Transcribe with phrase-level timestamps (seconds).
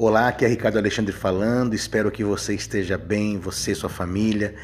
[0.00, 1.74] Olá, aqui é Ricardo Alexandre falando.
[1.74, 4.54] Espero que você esteja bem, você e sua família.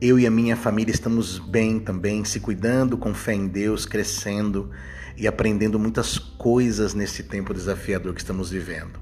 [0.00, 4.70] Eu e a minha família estamos bem também, se cuidando com fé em Deus, crescendo
[5.16, 9.00] e aprendendo muitas coisas nesse tempo desafiador que estamos vivendo.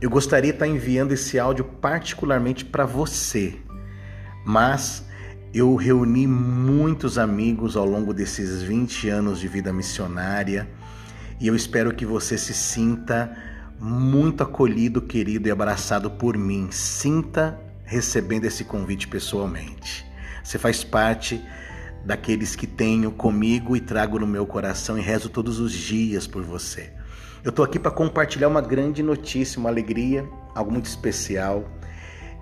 [0.00, 3.56] Eu gostaria de estar enviando esse áudio particularmente para você,
[4.44, 5.04] mas
[5.52, 10.68] eu reuni muitos amigos ao longo desses 20 anos de vida missionária
[11.40, 13.34] e eu espero que você se sinta
[13.78, 16.68] muito acolhido, querido e abraçado por mim.
[16.70, 20.04] Sinta recebendo esse convite pessoalmente.
[20.44, 21.42] Você faz parte
[22.04, 26.42] daqueles que tenho comigo e trago no meu coração e rezo todos os dias por
[26.42, 26.92] você.
[27.42, 31.64] Eu estou aqui para compartilhar uma grande notícia, uma alegria, algo muito especial.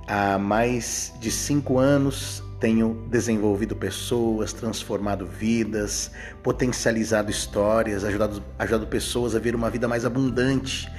[0.09, 6.11] Há mais de cinco anos tenho desenvolvido pessoas, transformado vidas,
[6.43, 10.91] potencializado histórias, ajudado, ajudado pessoas a ver uma vida mais abundante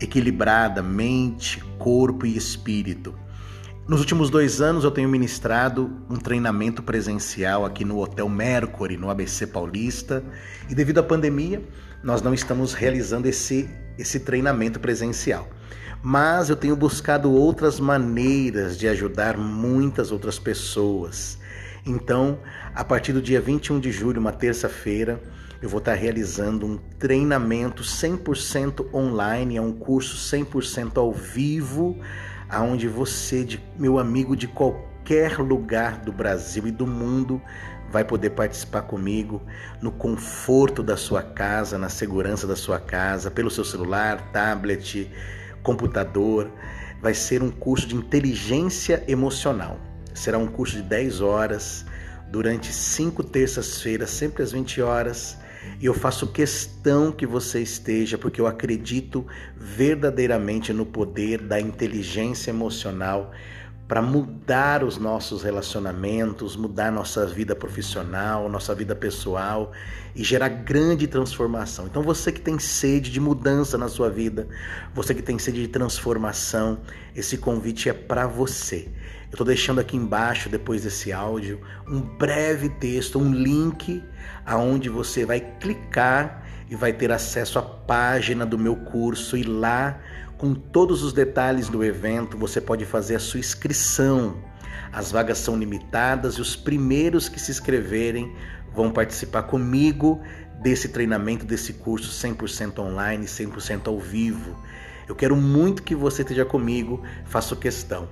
[0.00, 3.14] equilibrada, mente, corpo e espírito.
[3.86, 9.10] Nos últimos dois anos eu tenho ministrado um treinamento presencial aqui no Hotel Mercury, no
[9.10, 10.22] ABC Paulista,
[10.68, 11.62] e devido à pandemia,
[12.02, 13.68] nós não estamos realizando esse,
[13.98, 15.48] esse treinamento presencial.
[16.02, 21.38] Mas eu tenho buscado outras maneiras de ajudar muitas outras pessoas.
[21.86, 22.40] Então,
[22.74, 25.22] a partir do dia 21 de julho, uma terça-feira,
[25.62, 31.96] eu vou estar realizando um treinamento 100% online, é um curso 100% ao vivo,
[32.48, 33.46] aonde você,
[33.78, 37.40] meu amigo de qualquer lugar do Brasil e do mundo,
[37.92, 39.40] vai poder participar comigo
[39.80, 45.08] no conforto da sua casa, na segurança da sua casa, pelo seu celular, tablet,
[45.62, 46.50] computador.
[47.00, 49.78] Vai ser um curso de inteligência emocional.
[50.14, 51.84] Será um curso de 10 horas,
[52.30, 55.38] durante cinco terças-feiras, sempre às 20 horas.
[55.80, 62.50] E eu faço questão que você esteja, porque eu acredito verdadeiramente no poder da inteligência
[62.50, 63.32] emocional
[63.92, 69.70] para mudar os nossos relacionamentos, mudar nossa vida profissional, nossa vida pessoal
[70.16, 71.84] e gerar grande transformação.
[71.88, 74.48] Então você que tem sede de mudança na sua vida,
[74.94, 76.80] você que tem sede de transformação,
[77.14, 78.88] esse convite é para você.
[79.24, 84.02] Eu estou deixando aqui embaixo, depois desse áudio, um breve texto, um link
[84.46, 86.41] aonde você vai clicar
[86.72, 90.00] e vai ter acesso à página do meu curso e lá
[90.38, 94.42] com todos os detalhes do evento, você pode fazer a sua inscrição.
[94.90, 98.34] As vagas são limitadas e os primeiros que se inscreverem
[98.74, 100.22] vão participar comigo
[100.62, 104.56] desse treinamento, desse curso 100% online, 100% ao vivo.
[105.06, 108.08] Eu quero muito que você esteja comigo, faço questão.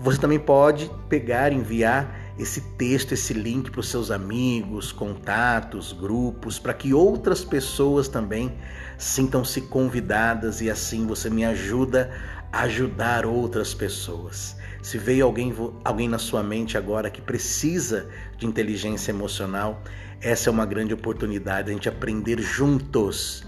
[0.00, 6.58] Você também pode pegar, enviar esse texto, esse link para os seus amigos, contatos, grupos,
[6.58, 8.52] para que outras pessoas também
[8.96, 12.10] sintam-se convidadas e assim você me ajuda
[12.52, 14.56] a ajudar outras pessoas.
[14.82, 15.54] Se veio alguém,
[15.84, 19.82] alguém na sua mente agora que precisa de inteligência emocional,
[20.20, 23.44] essa é uma grande oportunidade a gente aprender juntos.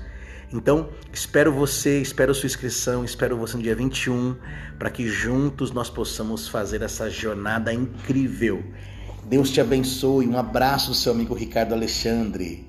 [0.54, 4.36] Então, espero você, espero sua inscrição, espero você no dia 21,
[4.78, 8.62] para que juntos nós possamos fazer essa jornada incrível.
[9.24, 10.28] Deus te abençoe.
[10.28, 12.68] Um abraço do seu amigo Ricardo Alexandre.